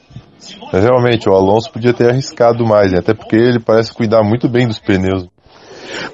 [0.73, 2.99] Mas, realmente, o Alonso podia ter arriscado mais, né?
[2.99, 5.29] até porque ele parece cuidar muito bem dos pneus.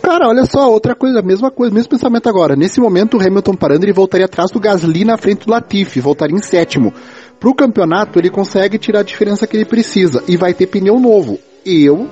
[0.02, 2.56] Cara, olha só, outra coisa, mesma coisa, mesmo pensamento agora.
[2.56, 6.36] Nesse momento, o Hamilton parando, ele voltaria atrás do Gasly na frente do Latifi, voltaria
[6.36, 6.92] em sétimo.
[7.38, 11.38] Pro campeonato, ele consegue tirar a diferença que ele precisa e vai ter pneu novo.
[11.64, 12.08] Eu,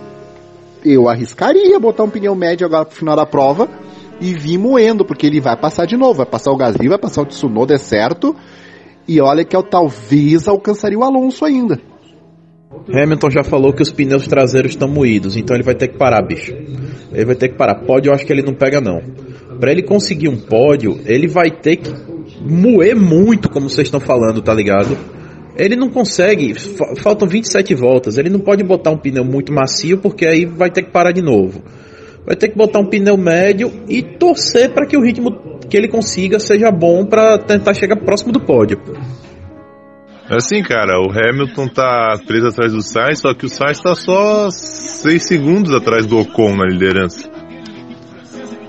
[0.85, 3.69] eu arriscaria botar um pneu médio agora pro final da prova
[4.21, 7.23] e vir moendo, porque ele vai passar de novo, vai passar o Gasly, vai passar
[7.23, 8.35] o Tsunoda, é certo.
[9.09, 11.81] E olha que eu talvez alcançaria o Alonso ainda.
[12.93, 16.23] Hamilton já falou que os pneus traseiros estão moídos, então ele vai ter que parar,
[16.23, 16.53] bicho.
[17.16, 17.74] Ele vai ter que parar.
[17.76, 19.00] Pódio eu acho que ele não pega não.
[19.59, 21.90] Pra ele conseguir um pódio, ele vai ter que
[22.42, 24.96] moer muito, como vocês estão falando, tá ligado?
[25.57, 29.96] Ele não consegue, fa- faltam 27 voltas, ele não pode botar um pneu muito macio
[29.96, 31.62] porque aí vai ter que parar de novo.
[32.26, 35.33] Vai ter que botar um pneu médio e torcer para que o ritmo
[35.70, 38.79] que ele consiga seja bom para tentar chegar próximo do pódio.
[40.29, 44.51] Assim, cara, o Hamilton tá preso atrás do Sainz, só que o Sainz tá só
[44.51, 47.31] 6 segundos atrás do Ocon na liderança.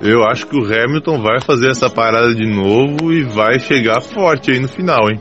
[0.02, 4.52] Eu acho que o Hamilton vai fazer essa parada de novo e vai chegar forte
[4.52, 5.20] aí no final, hein?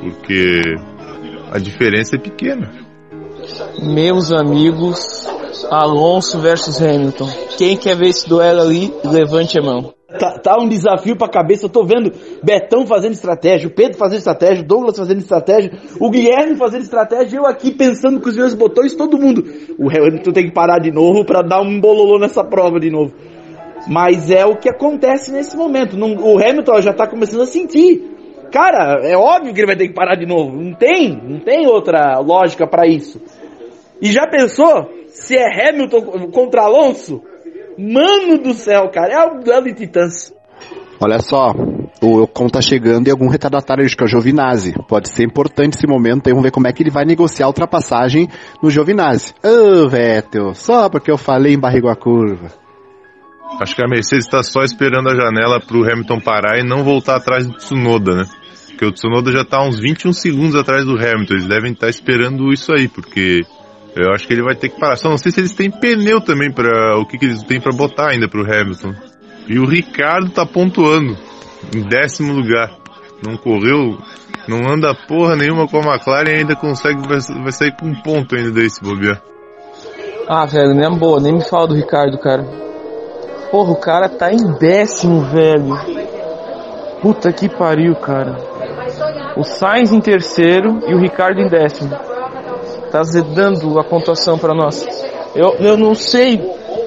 [0.00, 0.60] Porque
[1.50, 2.70] a diferença é pequena.
[3.82, 5.26] Meus amigos,
[5.68, 7.28] Alonso versus Hamilton.
[7.58, 9.92] Quem quer ver esse duelo ali, levante a mão.
[10.18, 11.66] Tá, tá um desafio pra cabeça.
[11.66, 16.10] Eu tô vendo Betão fazendo estratégia, o Pedro fazendo estratégia, o Douglas fazendo estratégia, o
[16.10, 19.44] Guilherme fazendo estratégia, eu aqui pensando com os meus botões, todo mundo.
[19.78, 23.14] O Hamilton tem que parar de novo pra dar um bololô nessa prova de novo.
[23.88, 25.96] Mas é o que acontece nesse momento.
[25.96, 28.10] Não- o Hamilton já tá começando a sentir.
[28.52, 30.56] Cara, é óbvio que ele vai ter que parar de novo.
[30.56, 33.20] Não tem, não tem outra lógica pra isso.
[34.00, 37.22] E já pensou se é Hamilton contra Alonso?
[37.78, 40.32] Mano do céu, cara, é um duelo de titãs.
[41.00, 41.52] Olha só,
[42.00, 44.72] o Ocon tá chegando e algum retardatário acho que é o Giovinazzi.
[44.86, 47.48] Pode ser importante esse momento aí, vamos ver como é que ele vai negociar a
[47.48, 48.28] ultrapassagem
[48.62, 49.34] no Giovinazzi.
[49.42, 52.52] Ô, Vettel, só porque eu falei em barriga a curva.
[53.60, 57.16] Acho que a Mercedes está só esperando a janela pro Hamilton parar e não voltar
[57.16, 58.24] atrás do Tsunoda, né?
[58.68, 61.34] Porque o Tsunoda já tá uns 21 segundos atrás do Hamilton.
[61.34, 63.42] Eles devem estar esperando isso aí, porque
[63.94, 64.96] eu acho que ele vai ter que parar.
[64.96, 67.72] Só não sei se eles têm pneu também para o que, que eles têm para
[67.72, 68.94] botar ainda pro Hamilton.
[69.48, 71.16] E o Ricardo tá pontuando
[71.74, 72.70] em décimo lugar.
[73.24, 73.98] Não correu,
[74.48, 78.02] não anda porra nenhuma com a McLaren e ainda consegue, vai, vai sair com um
[78.02, 79.22] ponto ainda desse bobear.
[80.28, 82.44] Ah, velho, nem é boa, nem me fala do Ricardo, cara.
[83.50, 85.76] Porra, o cara tá em décimo, velho.
[87.00, 88.36] Puta que pariu, cara.
[89.36, 91.90] O Sainz em terceiro e o Ricardo em décimo.
[92.92, 94.86] Tá zedando a pontuação pra nós.
[95.34, 96.38] Eu, eu não sei,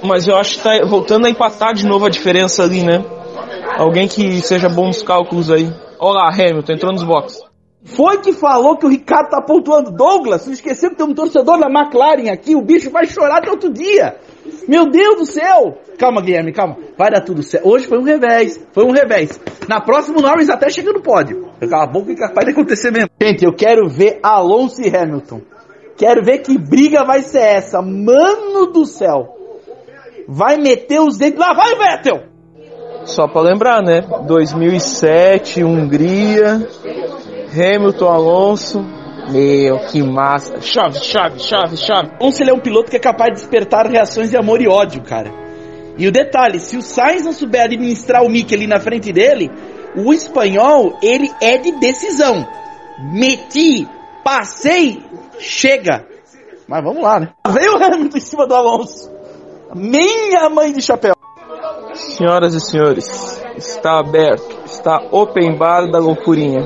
[0.03, 3.03] mas eu acho que tá voltando a empatar de novo a diferença ali, né?
[3.75, 5.67] Alguém que seja bom nos cálculos aí.
[5.99, 7.41] Olha lá, Hamilton, entrou nos boxes.
[7.83, 9.91] Foi que falou que o Ricardo tá pontuando.
[9.91, 13.49] Douglas, você esqueceu que tem um torcedor da McLaren aqui, o bicho vai chorar até
[13.49, 14.15] outro dia.
[14.67, 15.79] Meu Deus do céu!
[15.97, 16.77] Calma, Guilherme, calma.
[16.95, 17.67] Vai dar tudo certo.
[17.67, 19.39] Hoje foi um revés, foi um revés.
[19.67, 21.49] Na próxima o Norris até chega no pódio.
[21.67, 23.09] Cala a boca que é capaz de acontecer mesmo.
[23.19, 25.41] Gente, eu quero ver Alonso e Hamilton.
[25.97, 27.81] Quero ver que briga vai ser essa.
[27.81, 29.36] Mano do céu.
[30.27, 31.39] Vai meter os dedos.
[31.39, 32.23] Lá vai, Vettel!
[33.05, 34.01] Só pra lembrar, né?
[34.27, 36.67] 2007, Hungria,
[37.53, 38.86] Hamilton, Alonso.
[39.29, 40.60] Meu, que massa.
[40.62, 42.12] Chave, chave, chave, chave.
[42.19, 45.01] Alonso ele é um piloto que é capaz de despertar reações de amor e ódio,
[45.01, 45.31] cara.
[45.97, 49.49] E o detalhe, se o Sainz não souber administrar o Mick ali na frente dele,
[49.95, 52.45] o espanhol, ele é de decisão.
[53.13, 53.88] Meti,
[54.23, 55.04] passei,
[55.39, 56.05] chega.
[56.67, 57.29] Mas vamos lá, né?
[57.49, 59.11] Veio o Hamilton em cima do Alonso.
[59.75, 61.13] Minha mãe de chapéu.
[61.93, 66.61] Senhoras e senhores, está aberto, está open bar da loucurinha.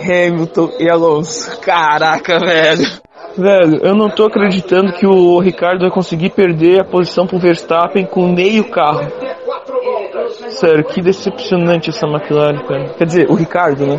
[0.00, 1.60] Hamilton e Alonso.
[1.60, 3.06] Caraca, velho.
[3.36, 8.06] Velho, eu não tô acreditando que o Ricardo vai conseguir perder a posição pro Verstappen
[8.06, 9.06] com meio carro.
[10.48, 12.94] Sério, que decepcionante essa McLaren, cara.
[12.94, 13.98] Quer dizer, o Ricardo, né?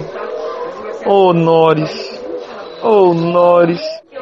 [1.06, 2.17] Ô Norris.
[2.84, 3.82] Ô Norris.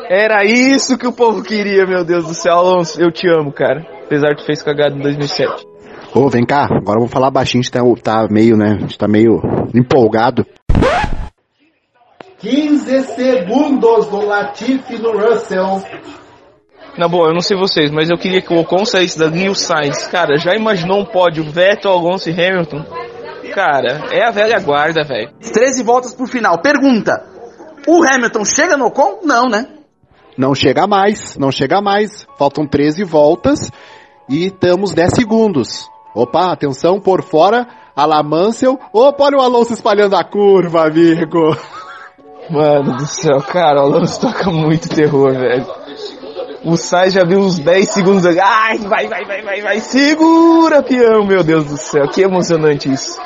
[0.09, 2.57] Era isso que o povo queria, meu Deus do céu.
[2.57, 3.85] Alonso, eu te amo, cara.
[4.05, 5.65] Apesar de tu fez cagada em 2007.
[6.13, 8.97] Ô, vem cá, agora vamos falar baixinho, a gente tá, tá meio, né, a gente
[8.97, 9.41] tá meio
[9.73, 10.45] empolgado.
[12.37, 15.83] 15 segundos do Latifi no Russell.
[16.97, 19.49] Na boa, eu não sei vocês, mas eu queria que o Ocon saísse dali e
[19.49, 20.07] o Sainz.
[20.07, 22.85] Cara, já imaginou um pódio Vettel, Alonso e Hamilton?
[23.53, 25.31] Cara, é a velha guarda, velho.
[25.39, 26.61] 13 voltas pro final.
[26.61, 27.34] Pergunta:
[27.87, 29.19] o Hamilton chega no Ocon?
[29.23, 29.67] Não, né?
[30.37, 32.27] Não chega mais, não chega mais.
[32.37, 33.71] Faltam 13 voltas
[34.29, 35.89] e estamos 10 segundos.
[36.13, 38.79] Opa, atenção, por fora, Alain Mansell.
[38.91, 41.55] Opa, olha o Alonso espalhando a curva, amigo.
[42.49, 45.65] Mano do céu, cara, o Alonso toca muito terror, velho.
[46.63, 48.25] O Sainz já viu uns 10 segundos.
[48.25, 49.79] Ai, vai, vai, vai, vai, vai.
[49.79, 52.07] Segura, peão, meu Deus do céu.
[52.07, 53.19] Que emocionante isso.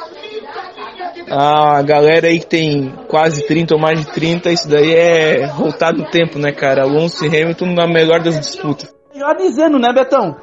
[1.32, 5.48] Ah, a galera aí que tem quase 30 ou mais de 30, isso daí é
[5.48, 6.84] voltar no tempo, né, cara?
[6.84, 8.94] Alonso e Hamilton na melhor das disputas.
[9.14, 10.36] Já dizendo, né, Betão?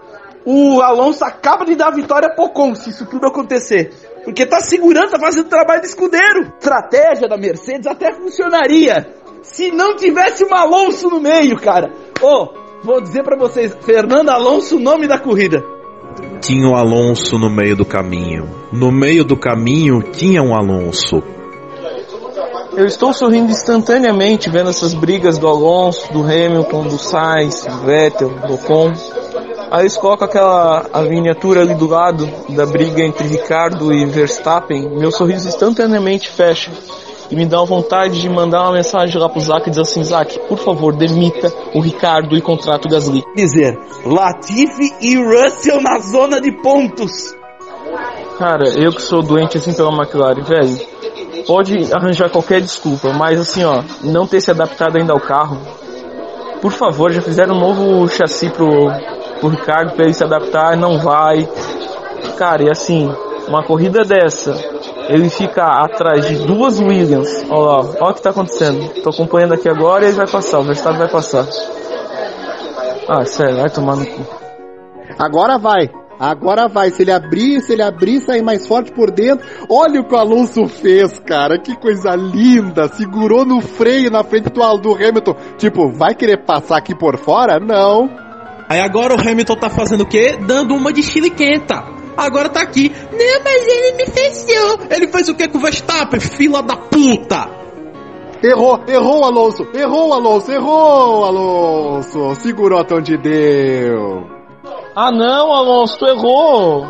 [0.45, 3.93] O Alonso acaba de dar a vitória pro Ocon, se isso tudo acontecer.
[4.25, 6.53] Porque tá segurando, tá fazendo trabalho de escudeiro.
[6.59, 9.09] Estratégia da Mercedes até funcionaria.
[9.43, 11.91] Se não tivesse um Alonso no meio, cara.
[12.23, 12.49] Ô,
[12.83, 15.76] vou dizer pra vocês, Fernando Alonso, o nome da corrida.
[16.41, 18.49] Tinha um Alonso no meio do caminho.
[18.73, 21.23] No meio do caminho tinha um Alonso.
[22.77, 28.29] Eu estou sorrindo instantaneamente vendo essas brigas do Alonso, do Hamilton, do Sainz, do Vettel,
[28.29, 28.93] do Ocon.
[29.71, 34.91] Aí eles colocam aquela a miniatura ali do lado da briga entre Ricardo e Verstappen.
[34.91, 36.71] Meu sorriso instantaneamente fecha.
[37.31, 40.05] E me dá uma vontade de mandar uma mensagem lá pro Zac e dizer assim,
[40.05, 43.25] Zac, por favor, demita o Ricardo e contrata o Gasly.
[43.35, 47.35] Dizer, Latifi e Russell na zona de pontos.
[48.39, 50.97] Cara, eu que sou doente assim pela McLaren, velho.
[51.47, 55.59] Pode arranjar qualquer desculpa, mas assim, ó, não ter se adaptado ainda ao carro.
[56.61, 58.89] Por favor, já fizeram um novo chassi pro,
[59.41, 61.49] pro Ricardo pra ele se adaptar, não vai.
[62.37, 63.11] Cara, e assim,
[63.49, 64.53] uma corrida dessa,
[65.09, 67.29] ele fica atrás de duas Williams.
[67.49, 69.03] Olha lá, olha o que tá acontecendo.
[69.03, 71.47] Tô acompanhando aqui agora e ele vai passar, o Verstappen vai passar.
[73.09, 74.27] Ah, sério, vai tomar no cu.
[75.19, 75.89] Agora vai.
[76.19, 76.91] Agora vai.
[76.91, 79.47] Se ele abrir, se ele abrir, sair mais forte por dentro.
[79.69, 81.59] Olha o que o Alonso fez, cara.
[81.59, 82.89] Que coisa linda.
[82.89, 85.37] Segurou no freio na frente do, do Hamilton.
[85.57, 87.61] Tipo, vai querer passar aqui por fora?
[87.61, 88.11] Não.
[88.69, 90.37] Aí agora o Hamilton tá fazendo o quê?
[90.47, 91.96] Dando uma de chiliquenta.
[92.17, 92.91] Agora tá aqui.
[93.13, 94.79] Não, mas ele me fechou.
[94.91, 97.49] Ele fez o que com o Verstappen, fila da puta?
[98.43, 99.67] Errou, errou, Alonso.
[99.75, 100.51] Errou, Alonso.
[100.53, 102.35] Errou, Alonso.
[102.37, 104.27] Segurou até onde deu.
[104.95, 106.87] Ah não, Alonso, tu errou.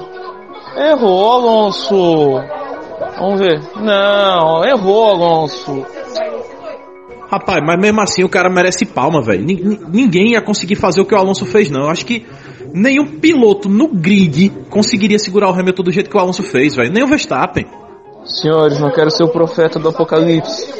[0.77, 2.41] Errou, Alonso.
[3.19, 3.61] Vamos ver.
[3.77, 5.87] Não, errou, Alonso.
[7.31, 9.45] Rapaz, mas mesmo assim o cara merece palma, velho.
[9.45, 11.83] Nin- nin- Ninguém ia conseguir fazer o que o Alonso fez, não.
[11.83, 12.25] Eu acho que
[12.73, 16.93] nenhum piloto no grid conseguiria segurar o Hamilton do jeito que o Alonso fez, velho.
[16.93, 17.67] Nem o Verstappen.
[18.25, 20.75] Senhores, não quero ser o profeta do apocalipse.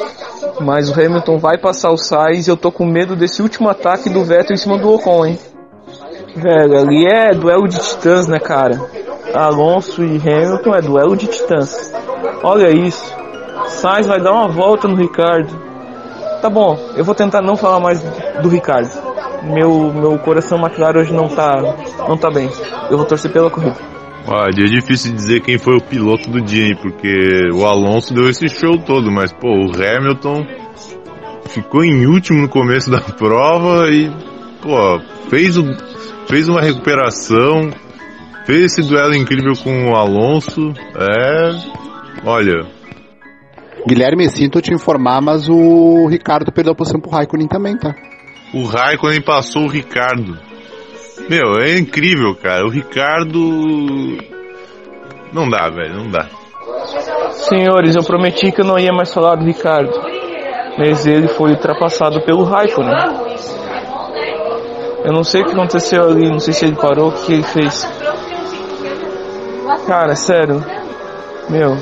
[0.59, 4.09] Mas o Hamilton vai passar o Sainz e eu tô com medo desse último ataque
[4.09, 5.39] do Vettel em cima do Ocon, hein?
[6.35, 8.79] Velho, ali é duelo de titãs, né, cara?
[9.33, 11.93] Alonso e Hamilton é duelo de titãs.
[12.43, 13.15] Olha isso.
[13.67, 15.53] Sainz vai dar uma volta no Ricardo.
[16.41, 18.01] Tá bom, eu vou tentar não falar mais
[18.41, 19.06] do Ricardo.
[19.43, 21.61] Meu, meu coração McLaren hoje não tá,
[22.07, 22.49] não tá bem.
[22.89, 23.75] Eu vou torcer pela corrida.
[24.27, 28.29] Olha, é difícil dizer quem foi o piloto do dia, hein, porque o Alonso deu
[28.29, 30.45] esse show todo, mas pô, o Hamilton
[31.45, 34.11] ficou em último no começo da prova e
[34.61, 35.63] pô, fez, o,
[36.27, 37.69] fez uma recuperação,
[38.45, 40.73] fez esse duelo incrível com o Alonso.
[40.93, 41.77] É.
[42.25, 42.65] Olha,
[43.87, 47.95] Guilherme, sinto te informar, mas o Ricardo perdeu a posição pro Raikkonen também, tá?
[48.53, 50.37] O Raikkonen passou o Ricardo.
[51.29, 52.65] Meu, é incrível, cara.
[52.65, 54.17] O Ricardo.
[55.33, 56.27] Não dá, velho, não dá.
[57.31, 59.91] Senhores, eu prometi que eu não ia mais falar do Ricardo.
[60.77, 62.93] Mas ele foi ultrapassado pelo Raikkonen.
[65.03, 67.43] Eu não sei o que aconteceu ali, não sei se ele parou, o que ele
[67.43, 67.87] fez.
[69.85, 70.63] Cara, sério.
[71.49, 71.77] Meu.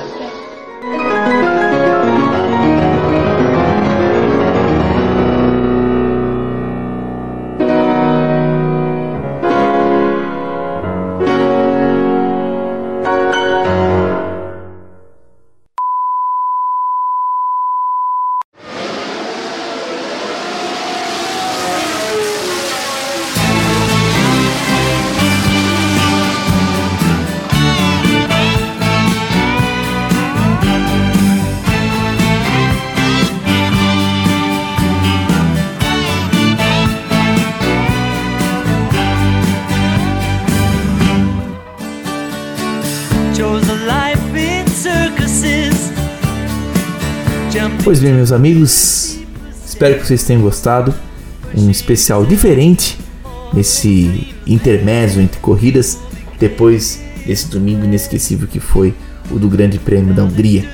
[48.05, 49.17] Bem, meus amigos,
[49.65, 50.93] espero que vocês tenham gostado.
[51.57, 52.99] Um especial diferente
[53.51, 55.97] nesse intermezzo entre corridas,
[56.39, 58.93] depois desse domingo inesquecível que foi
[59.31, 60.69] o do Grande Prêmio da Hungria.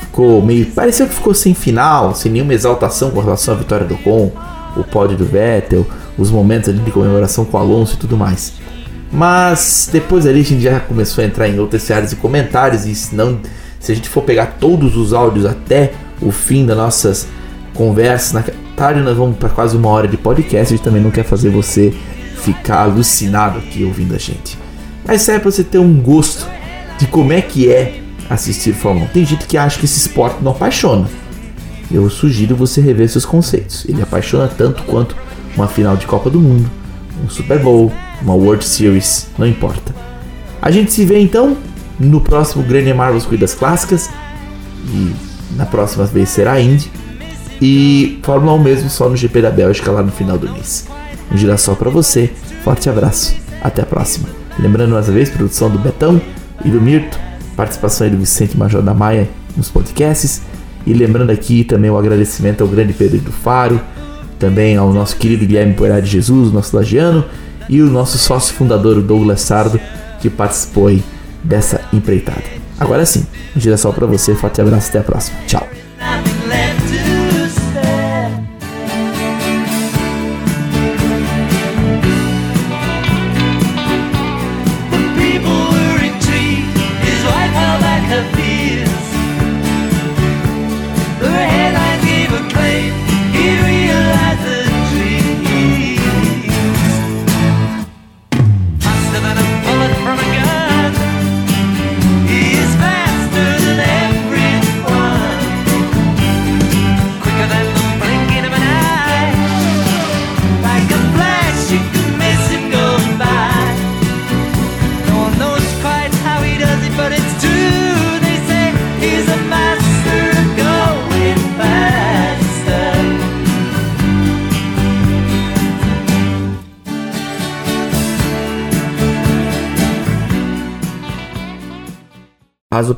[0.00, 0.66] Ficou meio.
[0.66, 4.32] pareceu que ficou sem final, sem nenhuma exaltação com relação à vitória do Ocon,
[4.76, 5.86] o pódio do Vettel,
[6.18, 8.54] os momentos ali de comemoração com o Alonso e tudo mais.
[9.12, 12.92] Mas depois ali a gente já começou a entrar em outras áreas e comentários, e
[12.96, 13.38] se, não,
[13.78, 15.92] se a gente for pegar todos os áudios até
[16.24, 17.28] o fim das nossas
[17.74, 18.44] conversas, na
[18.76, 21.50] tarde nós vamos para quase uma hora de podcast, a gente também não quer fazer
[21.50, 21.92] você
[22.42, 24.58] ficar alucinado aqui ouvindo a gente.
[25.06, 26.48] Mas serve para você ter um gosto
[26.98, 29.08] de como é que é assistir Fórmula 1.
[29.10, 31.08] Tem gente que acha que esse esporte não apaixona.
[31.90, 33.84] Eu sugiro você rever seus conceitos.
[33.88, 35.14] Ele apaixona tanto quanto
[35.56, 36.70] uma final de Copa do Mundo,
[37.24, 39.94] um Super Bowl, uma World Series, não importa.
[40.60, 41.56] A gente se vê então
[41.98, 44.10] no próximo Grande Marvels Corridas Clássicas
[44.86, 46.90] e na próxima vez será Indy
[47.60, 50.86] e Fórmula 1 mesmo só no GP da Bélgica lá no final do mês.
[51.32, 52.30] Um girassol para você,
[52.62, 54.28] forte abraço, até a próxima.
[54.58, 56.20] Lembrando mais uma vez, produção do Betão
[56.64, 57.18] e do Mirto,
[57.56, 60.42] participação aí do Vicente Major da Maia nos podcasts
[60.86, 63.80] e lembrando aqui também o agradecimento ao grande Pedro do Faro,
[64.38, 67.24] também ao nosso querido Guilherme Poirá de Jesus, nosso lagiano,
[67.68, 69.80] e o nosso sócio fundador, o Douglas Sardo,
[70.20, 71.02] que participou aí
[71.42, 72.63] dessa empreitada.
[72.78, 75.38] Agora sim, um girassol para você, forte abraço, até a próxima.
[75.46, 75.83] Tchau.